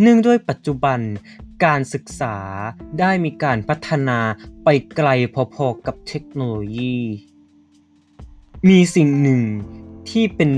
[0.00, 1.00] เนื่องด้วยปัจจุบัน
[1.64, 2.36] การศึกษา
[3.00, 4.18] ได้มีการพัฒนา
[4.64, 5.08] ไปไกล
[5.54, 6.98] พอๆกับเทคโนโลยี
[8.68, 9.42] มีสิ่งหนึ่ง
[10.10, 10.50] ที่เป็น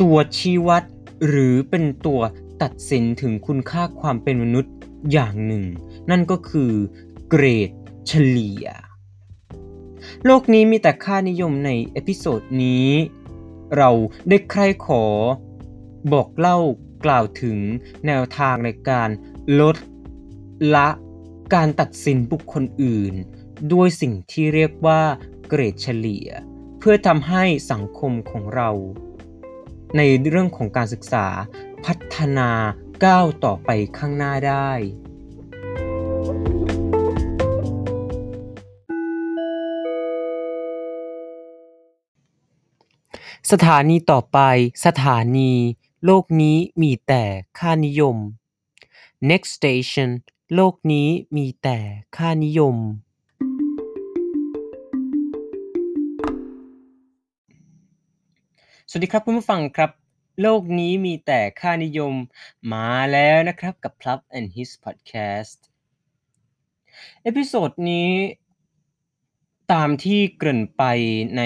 [0.00, 0.82] ตัวชี้วัด
[1.26, 2.20] หรือเป็นตัว
[2.62, 4.74] ตัดสินถึงคุณค่าความเป็นมนุษย์
[5.12, 5.64] อย่างหนึ่ง
[6.10, 6.72] นั่นก็คือ
[7.30, 7.70] เกรด
[8.06, 8.64] เฉลี่ย
[10.24, 12.88] โลกนี้มีแต่ค่านิยมใน episode นี้
[13.76, 13.90] เรา
[14.28, 15.04] ได้ใครขอ
[16.12, 16.58] บอกเล่า
[17.04, 17.58] กล่าวถึง
[18.06, 19.10] แนวทางในการ
[19.60, 19.76] ลด
[20.74, 20.88] ละ
[21.54, 23.14] การตัดสินบุคคลอื่น
[23.72, 25.02] ด้วยสิ่งที่เรียกว่า
[25.48, 26.28] เกรดเฉลี่ย
[26.78, 28.70] เพื่อทำให้สังคมของเรา
[29.96, 31.26] ในเรื่องของการศึกษา
[31.84, 32.50] พัฒนา
[33.04, 34.70] ก้าวต่อไปข้างหน้าได้
[43.52, 44.38] สถานีต่อไป
[44.86, 45.52] สถานี
[46.06, 47.24] โลกนี้มีแต่
[47.58, 48.16] ค่านิยม
[49.30, 50.10] next station
[50.54, 51.78] โลกนี้มีแต่
[52.16, 52.76] ค่านิยม
[58.88, 59.90] สวัสดีครับคุณผู้ฟังครับ
[60.42, 62.14] โลกนี้มีแต่ค่านิยม
[62.72, 65.60] มาแล้วนะครับกับ Plug and His Podcast
[67.22, 68.10] episode นี้
[69.72, 70.82] ตามที่เกริ่นไป
[71.36, 71.42] ใน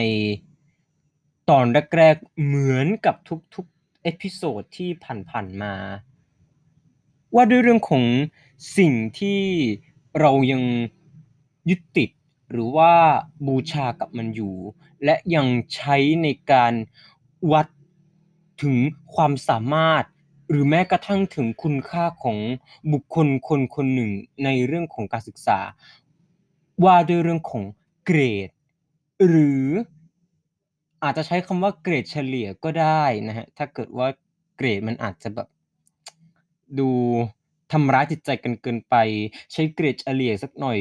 [1.50, 1.64] ตอน
[1.96, 3.16] แรกๆเหมือนกับ
[3.54, 3.75] ทุกๆ
[4.06, 4.90] เอพิโซดที่
[5.30, 5.74] ผ่านๆมา
[7.34, 8.04] ว่าด้วยเรื่องของ
[8.76, 9.40] สิ่งที่
[10.20, 10.62] เรายัง
[11.68, 12.10] ยึดติด
[12.50, 12.92] หรือว่า
[13.46, 14.54] บูชากับมันอยู่
[15.04, 16.72] และยังใช้ในการ
[17.52, 17.66] วัด
[18.62, 18.76] ถึง
[19.14, 20.04] ความสามารถ
[20.50, 22.38] หรือแม้กระทั่งถึงคุณค่าของ
[22.92, 24.10] บุคคลคนคนหนึ่ง
[24.44, 25.58] ในเรื่องของการศึกษา
[26.84, 27.64] ว่าด้วยเรื่องของ
[28.04, 28.48] เกรด
[29.26, 29.64] หรือ
[31.02, 34.06] อาจจะใช้คำว่าเกรดเฉลี่ยก็ได้นะฮะถ้าเกิดว่า
[34.56, 35.48] เกรดมันอาจจะแบบ
[36.78, 36.90] ดู
[37.72, 38.94] ทำร้ายจิตใจกันเกินไป
[39.52, 40.78] ใช้เกรดเฉลี่ยสักหน่อย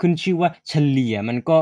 [0.00, 1.58] ขึ้นชื่อว่าเฉลี่ยมันก็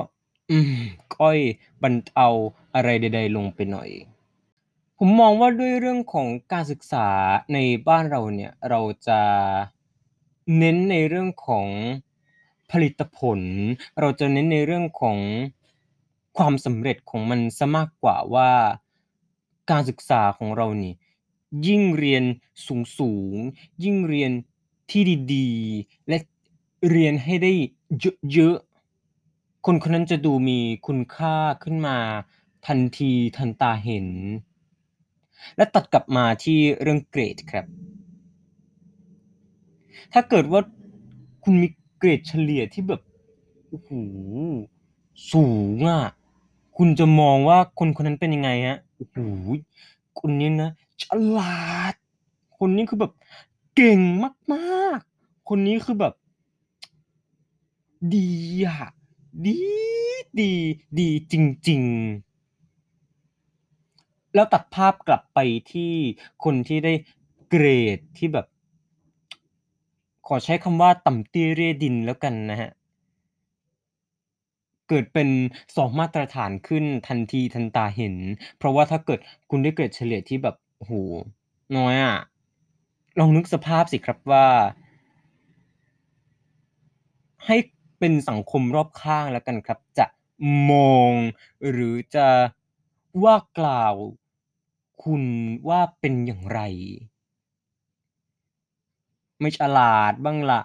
[0.51, 0.75] อืม
[1.17, 1.39] ก้อย
[1.83, 2.27] บรรเทา
[2.75, 3.91] อะไรใด ๆ ลงไปหน่อย
[4.99, 7.09] ผมมองว่าด้วยเรื่องของการศึกษา
[7.53, 7.59] ใน
[7.89, 9.21] บ้านเราเนี่ย เราจะ
[10.59, 11.67] เน้นในเรื่องของ
[12.71, 13.41] ผลิตผล
[14.01, 15.19] เราจะเน้นในเรื่องของ
[16.37, 18.51] ความสำเร็จของมันซะมากกว่าว่า
[19.71, 20.95] การศึกษาของเรานี่
[21.67, 22.25] ยิ่งเรียน
[22.99, 24.31] สูง ๆ ยิ่งเรียน
[24.91, 25.03] ที่
[25.35, 26.19] ดี ๆ และ
[26.91, 27.53] เรียนให้ได้
[28.33, 28.57] เยอะ
[29.11, 31.99] ๆ คนคนนั้นจะดูมีคุณค่าขึ้นมา
[32.67, 34.09] ทันทีทันตาเห็น
[35.57, 37.67] และตัดกลับมาที่เรื่องเกรดครับ
[40.13, 40.61] ถ้าเกิดว่า
[41.45, 43.01] คุณมีเกรดเฉลี่ยที่แบบ
[43.69, 43.91] โอ้โห
[45.33, 46.05] สูงอะ
[46.85, 49.19] คุณจะมองว่าคนคนนั้นเป็นยังไงฮะโอ้โห
[50.21, 50.71] คนนี้นะ
[51.03, 51.05] ฉ
[51.39, 51.63] ลา
[51.93, 51.95] ด
[52.59, 53.13] คนนี้คือแบบ
[53.77, 54.01] เก่ง
[54.53, 56.15] มากๆ คนนี้คือแบบ
[58.15, 58.31] ดี
[58.65, 58.91] อะ
[59.47, 59.59] ดี
[60.41, 60.53] ดี
[60.99, 61.35] ดีจ
[61.69, 61.83] ริง
[63.09, 65.39] ๆ แล้วตัดภาพกลับไป
[65.73, 65.93] ที่
[66.45, 66.93] คนที่ได้
[67.51, 67.65] เกร
[67.97, 68.47] ดที่แบบ
[70.27, 72.71] ขอใช้คำว่าต่ำเตี้ยเรี่ยดินแล้วกันนะครับ
[74.89, 75.29] เกิดเป็น
[75.77, 78.17] 2 มาตรฐานขึ้นทันทีทันตาเห็น
[78.59, 79.21] เพราะว่าถ้าเกิด
[79.51, 80.93] คุณได้เกรดเฉลี่ยที่แบบ โอ้โฮ
[81.77, 82.17] น้อยอะ
[83.19, 84.47] ลองนึกสภาพสิครับว่า
[87.47, 87.57] ให้
[87.99, 90.07] เป็นสังคมรอบข้างแล้วกันครับ จะ
[90.71, 91.13] มอง
[91.71, 92.27] หรือจะ
[93.25, 93.95] ว่ากล่าว
[95.05, 95.25] คุณ
[95.69, 96.61] ว่าเป็นอย่างไร?
[99.41, 100.61] ไม่ฉลาดบ้างล่ะ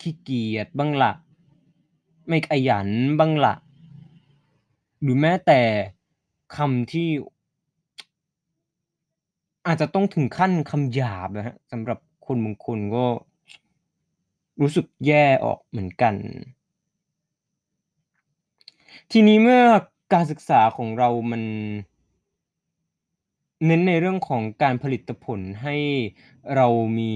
[0.00, 1.12] ขี้เกียจบ้างล่ะ
[2.28, 3.54] ไม่ขยันบ้างล่ะ
[5.00, 5.60] หรือแม้แต่
[6.56, 7.08] คำที่
[9.66, 13.06] อาจจะต้องถึงขั้นคำหยาบนะครับสำหรับคนบางคนก็
[14.60, 16.14] รู้สึกแย่ออกเหมือนกัน
[19.12, 19.62] ทีนี้เมื่อ
[20.12, 21.42] การศึกษาของเรามัน
[23.66, 25.76] เน้นในเรื่องของการผลิตผลให้
[26.54, 26.66] เรา
[26.98, 27.12] มี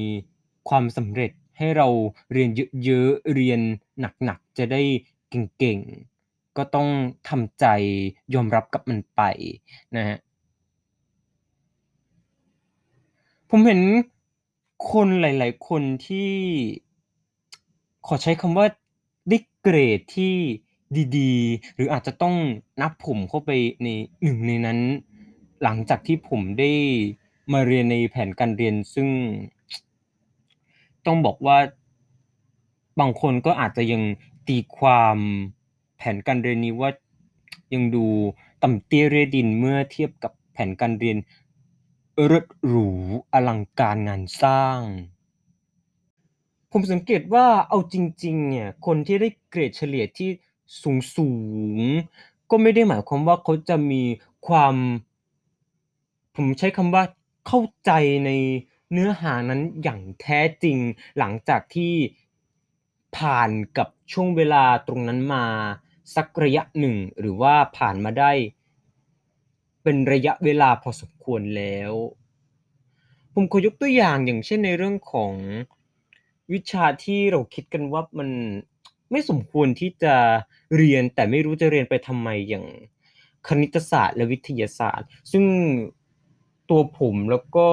[0.69, 1.89] ความสำเร็จ ให้เรา
[2.33, 2.51] เรียน
[2.85, 3.61] เยอะๆเรียน
[4.25, 4.83] หนักๆจะได้
[5.59, 6.89] เก่งๆ ก็ต้อง
[7.29, 7.67] ทำใจ
[8.35, 9.23] ยอมรับกับมันไป
[9.97, 10.19] นะครับ
[13.51, 13.81] ผมเห็น
[14.91, 16.31] คนหลายๆ คนที่
[18.07, 18.67] ขอใช้คำว่า
[19.29, 20.35] ได้เกรดที่
[21.19, 22.35] ดีๆ หรืออาจจะต้อง
[22.81, 23.51] นับผมเข้าไป
[23.85, 23.89] ใน
[24.23, 24.79] หนึ่งในนั้น
[25.63, 26.73] หลังจากที่ผมได้
[27.53, 29.09] มาเรียนในแผนการเรียนซึ่ง
[31.07, 31.59] ต้องบอกว่า
[33.01, 34.03] บางคนก็อาจจะยัง
[34.49, 35.17] ตีความ
[35.97, 36.91] แผนการเรียนนี้ว่า
[37.75, 38.07] ยังดู
[38.63, 41.19] ต่ำเตี้ยเรดินเมื่อเทียบกับแผนการเรียน
[42.27, 42.89] เลิศหรู
[43.33, 44.81] อลังการงานสร้าง
[46.71, 50.31] ผมสังเกตว่าเอาจริง ๆ เนี่ย คนที่ได้เกรดเฉลี่ยที่
[51.17, 51.31] สู
[51.79, 54.03] งๆก็ไม่ได้หมายความว่าเขาจะมี
[54.47, 54.75] ความ
[56.37, 57.03] ผมใช้คำว่า
[57.47, 57.91] เข้าใจ
[58.25, 58.31] ใน
[58.93, 60.79] เนื้อหานั้นอย่างแท้จริง
[61.19, 61.95] หลังจากที่
[63.17, 65.47] ผ่านกับช่วงเวลาตรงนั้นมา
[66.15, 68.33] สักระยะหนึ่ง หรือว่าผ่านมาได้
[69.83, 71.93] เป็นระยะเวลาพอสมควรแล้ว
[73.35, 75.33] ผมขอยกตัวอย่างอย่างเช่นในเรื่องของ
[76.53, 78.31] วิชาที่เราคิดกันว่ามัน
[79.11, 80.15] ไม่สมควรที่จะ
[80.77, 82.67] เรียนแต่ไม่รู้จะเรียนไปทำไมอย่าง
[83.49, 85.45] คณิตศาสตร์และวิทยาศาสตร์ ซึ่ง
[86.71, 87.69] ตัวผมแล้วก็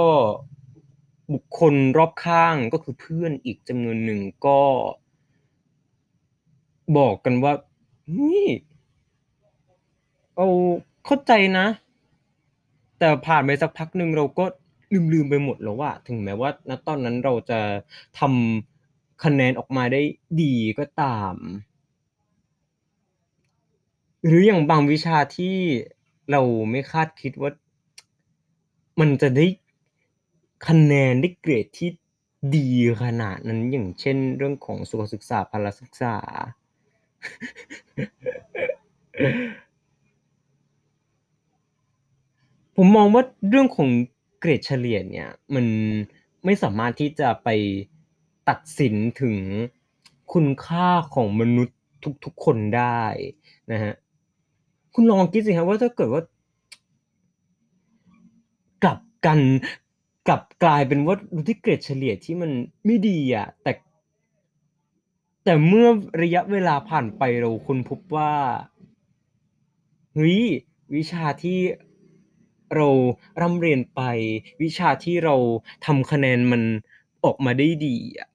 [1.34, 4.62] บุคคลรอบข้างก็คือเพื่อนอีกจำนวนหนึ่งก็
[6.98, 7.54] บอกกันว่า"
[8.08, 8.46] เฮ้ย
[10.36, 10.48] เรา
[11.06, 11.68] เข้าใจนะ"
[13.00, 14.46] แต่ผ่านไปสักพักหนึ่งเราก็
[15.14, 17.60] ลืมๆไปหมดแล้วอะถึงแม้ว่าณตอนนั้นเราจะ
[18.20, 20.02] ทำคะแนนออกมาได้
[20.42, 21.36] ดีก็ตาม
[24.26, 25.56] หรืออย่างบางวิชาที่
[26.32, 26.42] เรา
[26.72, 27.52] ไม่คาดคิดว่า
[29.00, 29.46] มันจะได้
[30.68, 31.90] คะแนนได้เกรดที่
[32.56, 32.70] ดี
[33.04, 36.16] ขนาดนั้นอย่างเช่นเรื่องของสุขศึกษาพละศึกษา
[42.76, 43.90] ผมมองว่าเรื่องของ
[44.40, 45.66] เกรดเฉลี่ยเนี่ย มัน
[46.46, 47.50] ไม่สามารถที่จะไป
[48.50, 49.36] ตัดสินถึง
[50.34, 51.78] คุณค่าของมนุษย์
[52.26, 53.04] ทุกๆคนได้
[53.72, 53.94] นะครับ
[54.94, 56.24] คุณลองคิดสิครับว่าถ้าเกิดว่า
[58.84, 59.40] กลับกัน
[60.28, 62.52] กลับกลายเป็นว่าดูที่เกรดเฉลี่ยที่มัน
[62.86, 63.72] ไม่ดีอะ แต่
[65.44, 65.88] แต่เมื่อ
[66.22, 68.32] ระยะเวลาผ่านไปเราค้นพบว่า
[70.14, 70.42] เฮ้ย
[70.96, 71.60] วิชาที่
[72.76, 72.88] เรา
[73.42, 74.02] ร่ำเรียนไป
[74.64, 75.36] วิชาที่เรา
[75.86, 76.62] ทำคะแนนมัน
[77.24, 78.28] ออกมาได้ดีอะ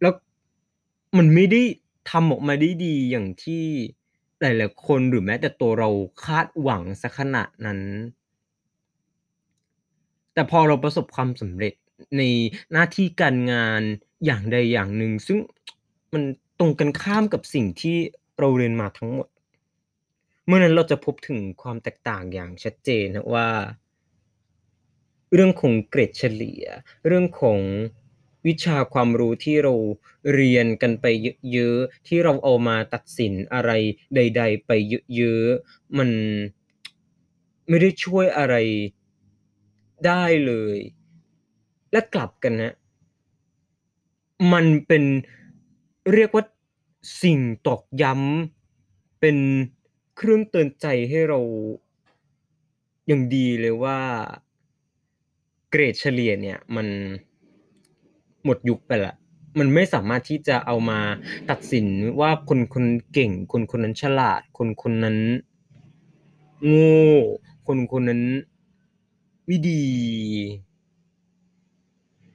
[0.00, 0.14] แล้ว
[1.16, 1.62] มันไม่ได้
[2.10, 3.64] ทำออกมาได้ดีอย่างที่
[4.40, 5.88] หลายๆคนหรือแม้แต่ตัวเรา
[6.24, 7.80] คาดหวังสียขนาดนั้น
[10.38, 11.74] แต่พอเราประสบความสำเร็จ
[12.18, 12.22] ใน
[12.72, 13.82] หน้าที่การงาน
[14.24, 15.38] อย่างใดอย่างหนึ่ง ซึ่ง
[16.12, 16.22] มัน
[16.58, 17.96] ตรงกันข้ามกับสิ่งที่
[18.38, 19.28] เราเรียนมาทั้งหมด
[20.46, 23.48] เมื่อนั้นเราจะพบถึงความแตกต่างอย่างชัดเจนครับว่า
[25.34, 26.64] เรื่องของเกรดเฉลี่ย
[27.06, 27.60] เรื่องของ
[28.46, 29.74] วิชาความรู้ที่เรา
[30.34, 31.06] เรียนกันไป
[31.52, 33.70] เยอะๆที่เราเอามาตัดสินอะไร
[34.14, 34.70] ใด ๆ ไป
[35.16, 36.10] เยอะๆมัน
[37.68, 38.56] ไม่ได้ช่วยอะไร
[40.06, 40.78] ได้เลย
[41.92, 42.72] และกลับกันครับ
[44.52, 45.04] มันเป็น
[46.14, 46.44] เรียกว่า
[47.22, 49.36] สิ่งตอกย้ำเป็น
[50.16, 51.40] เครื่องเตือนใจให้เรา
[53.06, 53.98] อย่างดีเลยว่า
[55.70, 56.88] เกรดเฉลี่ยเนี่ยมัน
[58.44, 59.16] หมดยุคไปล้ว
[59.58, 61.00] มันไม่สามารถที่จะเอามา
[61.50, 61.86] ตัดสิน
[62.20, 65.18] ว่าคนคนนั้นเก่ง คนคนนั้นฉลาด คนคนนั้น
[66.64, 67.08] โง่
[67.66, 68.22] คนคนนั้น
[69.48, 69.84] ไม่ดี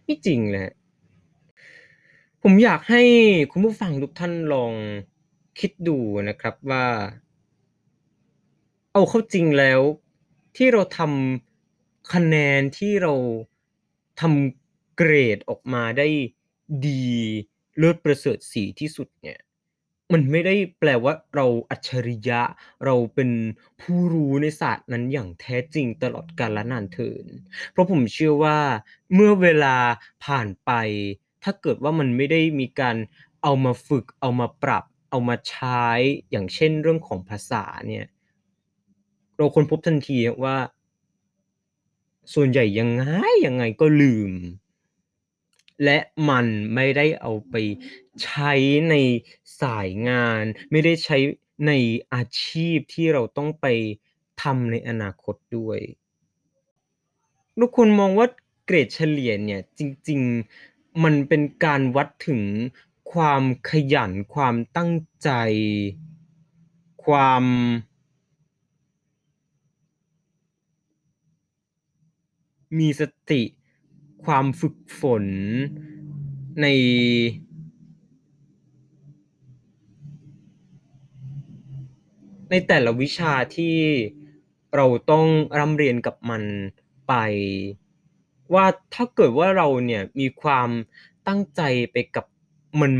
[0.04, 0.70] ไม่จริงเลย
[2.42, 3.02] ผมอยากให้
[3.52, 4.74] คุณผู้ฟังทุกท่านลอง
[5.60, 5.98] คิดดู
[6.30, 6.86] นะครับว่า
[8.94, 9.82] เอาเข้าจริงแล้ว
[10.56, 13.14] ที่เราทำคะแนนที่เรา
[14.20, 16.08] ทำเกรดออกมาได้
[16.88, 17.06] ดี
[17.78, 19.40] เลิศประเสริฐศรีที่สุดเนี่ย
[20.12, 22.42] มันไม่ได้แปลว่าเราอัจฉริยะ
[22.86, 23.30] เราเป็น
[23.82, 27.26] ผู้รู้ในศาสตร์นั้นอย่างแท้จริงตลอดกาลนานเทอญ
[27.72, 28.60] เพราะผมเชื่อว่า
[29.14, 29.76] เมื่อเวลา
[30.26, 30.72] ผ่านไป
[31.44, 32.98] ถ้าเกิดว่ามันไม่ได้มีการ
[33.44, 35.88] เอามาฝึก เอามาปรับ เอามาใช้
[36.32, 38.06] อย่างเช่นเรื่องของภาษาเนี่ย
[39.38, 40.58] เราค้นพบทันทีว่า
[42.34, 43.04] ส่วนใหญ่ยังไง
[43.46, 44.32] ยังไงก็ลืม
[45.84, 46.00] และ
[46.30, 47.56] มันไม่ได้เอาไป
[48.24, 48.54] ใช้
[48.90, 48.96] ใน
[49.62, 51.18] สายงาน ไม่ได้ใช้
[51.68, 51.72] ใน
[52.14, 53.66] อาชีพที่เราต้องไป
[54.42, 55.80] ทำในอนาคตด้วย
[57.60, 58.28] ทุกคนมองว่า
[58.66, 60.22] เกรดเฉลี่ยเนี่ยจริง
[60.62, 62.42] ๆ มันเป็นการวัดถึง
[63.14, 64.92] ความขยัน ความตั้ง
[65.24, 65.30] ใจ
[67.04, 67.44] ความ
[72.78, 73.42] มีสติ
[74.26, 75.26] ความฝึกฝน
[76.62, 76.66] ใน
[82.50, 83.78] ในแต่ละวิชาที่
[84.76, 85.26] เราต้อง
[85.60, 86.44] ร่ำเรียนกับมัน
[87.08, 87.14] ไป
[88.54, 90.70] ว่าถ้าเกิดว่าเราเนี่ยมีความ
[91.28, 91.62] ตั้งใจ
[91.92, 92.26] ไปกับ
[92.82, 92.92] มัน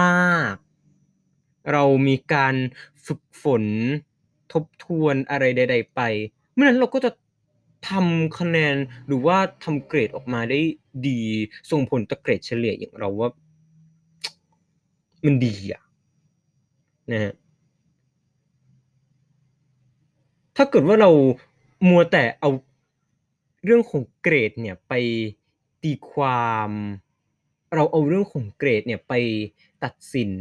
[0.00, 2.54] มากๆ เรามีการ
[3.06, 3.64] ฝึกฝน
[4.52, 6.00] ทบทวนอะไรใด ๆ ไป
[6.54, 7.10] เมื่อนั้นเราก็จะ
[7.88, 10.60] ทำคะแนนหรือว่าทำเกรดออกมาได้
[11.08, 11.20] ดี
[11.70, 13.30] ส่งผลต่อเกรดเฉลี่ยอย่างเราว่า
[15.24, 15.82] มันดีอะ
[17.12, 17.34] นะฮะ
[20.56, 21.10] ถ้าเกิดว่าเรา
[21.88, 22.50] มัวแต่เอา
[23.64, 24.92] เรื่องของเกรดเนี่ยไป
[25.82, 26.70] ตีความ
[27.74, 29.14] เราเอาเรื่องของเกรดเนี่ยไป
[29.84, 30.32] ตัดสิน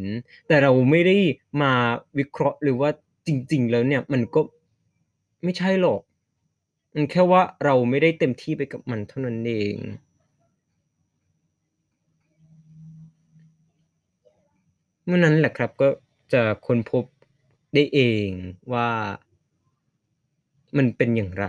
[0.48, 1.18] แต่เราไม่ได้
[1.62, 1.72] มา
[2.18, 2.90] วิเคราะห์หรือว่า
[3.28, 4.42] จริง ๆ แล้วเนี่ยมันก็
[5.44, 6.02] ไม่ใช่หรอก
[7.00, 9.78] มันแค่ว่าเราไม่ได้เต็มที่ไปกับมันเท่านั้นเอง
[15.06, 15.90] เมื่อนั้นแหละครับก็
[16.34, 17.04] จะค้นพบ
[17.74, 18.30] ได้เอง
[18.74, 18.90] ว่า
[20.78, 21.46] มันเป็นอย่างไร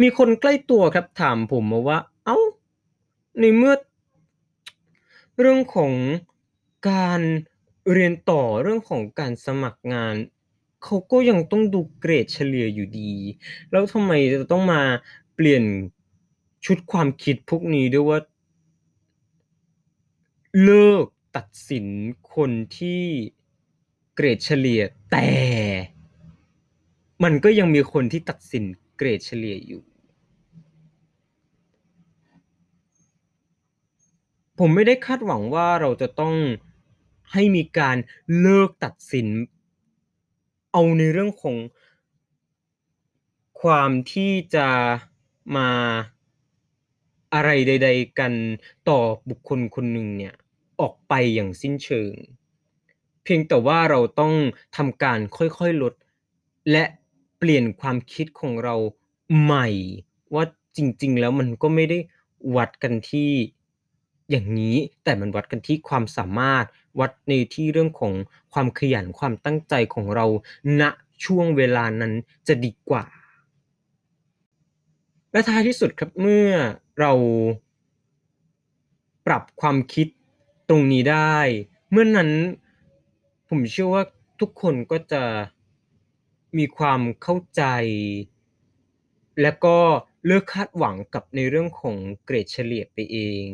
[0.00, 2.38] มีคนใกล้ตัวครับถามผมมาว่า เอ้า
[3.40, 3.74] ในเมื่อ
[5.38, 5.92] เรื่องของ
[6.90, 7.20] การ
[7.90, 10.14] เรียนต่อเรื่องของการสมัครงาน
[10.82, 13.12] เขาก็ยังต้องดูเกรดเฉลี่ยอยู่ดี
[13.70, 14.82] แล้วทำไมจะต้องมา
[15.34, 15.64] เปลี่ยน
[16.64, 18.18] ชุดความคิดพวกนี้ด้วยว่า
[20.62, 21.86] เลิกตัดสิน
[22.34, 23.02] คนที่
[24.14, 25.28] เกรดเฉลี่ยแต่
[27.24, 28.64] มันก็ยังมีคนที่ตัดสิน
[28.96, 29.82] เกรดเฉลี่ยอยู่
[34.58, 36.34] ผมไม่ได้คาดหวังว่าเราจะต้อง
[37.32, 37.96] ให้มีการ
[38.40, 39.28] เลิกตัดสิน
[40.72, 41.56] เอาในเรื่องของ
[43.60, 44.68] ความที่จะ
[45.56, 45.70] มา
[47.34, 48.32] อะไรใด ๆ กัน
[48.88, 50.34] ต่อบุคคลคนหนึ่งเนี่ย
[50.80, 52.12] ออกไปอย่างสิ้นเชิง
[53.22, 54.34] เพียงแต่ว่าเราต้อง
[54.76, 55.94] ทำการค่อยๆลด
[56.70, 56.84] และ
[57.38, 58.74] เปลี่ยนความคิดของเรา
[59.42, 59.68] ใหม่
[60.34, 60.44] ว่า
[60.76, 61.98] จริง ๆ แล้วมันก็ไม่ได้
[62.56, 63.30] วัดกันที่
[64.30, 66.64] อย่างนี้แต่มันวัดกันที่ความสามารถ
[67.00, 68.12] วัดในที่เรื่องของ
[68.52, 70.26] ความขยันความตั้งใจของเรา
[70.80, 70.82] ณ
[71.24, 72.12] ช่วงเวลานั้น
[72.48, 73.04] จะดีกว่า
[75.32, 76.50] และท้ายที่สุดครับเมื่อ
[77.00, 77.12] เรา
[79.26, 80.08] ปรับความคิด
[80.68, 81.38] ตรงนี้ได้
[81.90, 82.30] เมื่อนั้น
[83.48, 84.02] ผมเชื่อว่า
[84.40, 85.24] ทุกคนก็จะ
[86.58, 87.62] มีความเข้าใจ
[89.42, 89.76] และก็
[90.26, 93.46] เลิกคาดหวังกับในเรื่องของเกรดเฉลี่ยไปเอง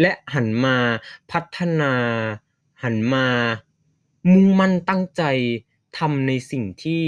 [0.00, 0.76] และหันมา
[1.30, 1.94] พัฒนา
[2.82, 3.26] หันมา
[4.32, 5.22] มุ่งมั่นตั้งใจ
[5.98, 7.02] ทำในสิ่งที่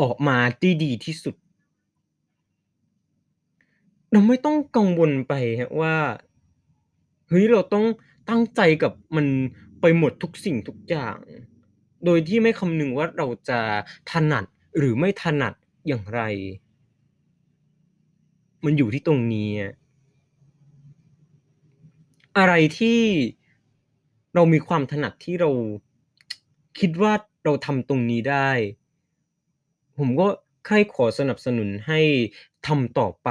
[0.00, 1.34] ออกมาได้ดีที่สุด
[4.12, 5.96] เราไม่ต้องกังวลไปครับว่า
[7.28, 7.86] เฮ้ยเราต้อง
[8.28, 9.26] ตั้งใจกับมัน
[9.80, 11.16] ไปหมดทุกสิ่งทุกอย่าง
[12.04, 13.60] โดยที่ไม่คำนึงว่าเราจะ
[14.10, 14.44] ถนัด
[14.78, 15.54] หรือไม่ถนัด
[15.86, 16.20] อย่างไร
[18.64, 19.50] มันอยู่ที่ตรงนี้
[22.38, 23.00] อะไรที่
[24.34, 25.50] เรามีความถนัดที่เรา
[26.78, 27.12] คิดว่า
[27.44, 28.50] เราทำตรงนี้ได้
[29.98, 30.26] ผมก็
[30.66, 32.00] ใครขอสนับสนุนให้
[32.66, 33.30] ทำต่อไป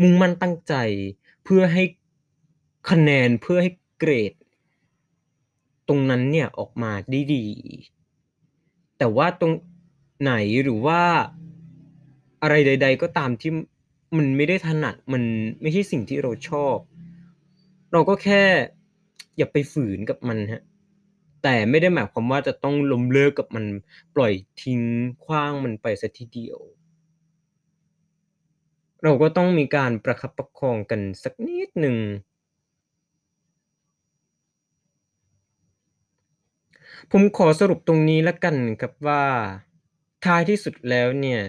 [0.00, 0.74] มุ่งมั่นตั้งใจ
[1.44, 1.82] เพื่อให้
[2.90, 4.32] คะแนนเพื่อให้เกรด
[5.88, 7.46] ตรงนั้นเนี่ยออกมาได้ดี
[8.98, 9.52] แต่ว่าตรง
[10.22, 11.00] ไหนหรือว่า
[12.42, 13.52] อะไรใด ๆ ก็ตามที่
[14.16, 15.22] มันไม่ได้ถนัดมัน
[15.60, 16.76] ไม่ใช่สิ่งที่เราชอบ
[17.92, 18.42] เราก็แค่
[19.36, 20.62] อย่าไปฝืนกับมันครับ
[21.42, 23.64] แต่ไม่ได้หมายความว่าจะต้องล้มเลิกกับมัน
[24.14, 24.32] ปล่อย
[24.62, 24.80] ทิ้ง
[25.24, 26.58] ขว้างมันไปสียทีเดียว
[29.02, 31.96] เราก็ต้องมีการประคับประคองกันสักนิดหนึ่ง
[37.10, 39.24] ผมขอสรุปตรงนี้แล้วกันครับว่า
[40.24, 41.40] ท้ายที่สุดแล้วเนี่ย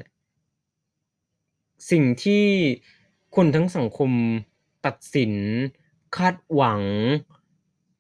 [1.92, 2.46] สิ่งที่
[3.36, 4.12] คนทั้งสังคม
[4.86, 5.34] ตัดสิน
[6.18, 6.82] คาดหวัง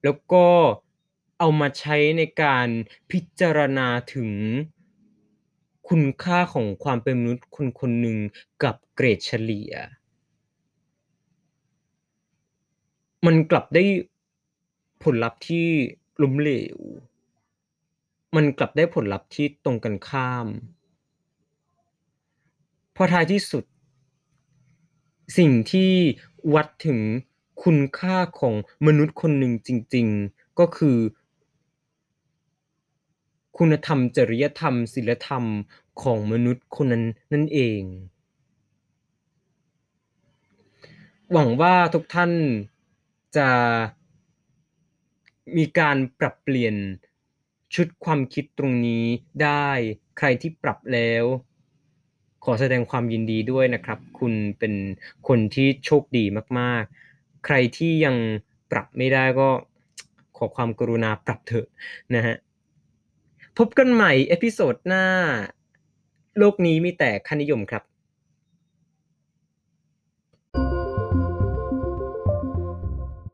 [0.03, 0.45] แล้วก็
[1.39, 2.67] เอามาใช้ในการ
[3.11, 4.29] พิจารณาถึง
[5.89, 8.17] คุณค่าของความเป็นมนุษย์คนคนหนึ่ง
[8.63, 9.71] กับเกรดเฉลี่ย
[13.25, 13.83] มันกลับได้
[15.03, 15.67] ผลลัพธ์ที่
[16.21, 16.79] ล้มเหลว
[18.35, 20.47] มันกลับได้ผลลัพธ์ที่ตรงกันข้าม
[22.93, 23.63] เพราะท้ายที่สุด
[25.37, 25.91] สิ่งที่
[26.53, 26.99] วัดถึง
[27.63, 28.55] คุณค่าของ
[28.87, 30.97] มนุษย์คนหนึ่งจริง ๆ ก็คือ
[33.57, 35.45] คุณธรรม จริยธรรม ศีลธรรม
[36.01, 37.81] ของมนุษย์คนนั้นนั่นเอง
[41.31, 42.31] หวังว่าทุกท่าน
[43.37, 43.49] จะ
[45.57, 46.75] มีการปรับเปลี่ยน
[47.75, 49.05] ชุดความคิดตรงนี้
[49.43, 49.69] ได้
[50.17, 51.23] ใครที่ปรับแล้ว
[52.43, 54.73] ขอแสดงความยินดีด้วยนะครับ คุณเป็น
[55.27, 56.25] คนที่โชคดี
[56.59, 57.10] มาก ๆ
[57.45, 58.15] ใครที่ยัง
[58.71, 59.49] ปรับไม่ได้ก็
[60.37, 61.67] ขอความกรุณาปรับเถอะ
[62.15, 62.35] นะฮะ
[63.57, 65.05] พบกันใหม่ episode หน้า
[66.37, 67.83] โลกนี้มีแต่ค่านิยมครับ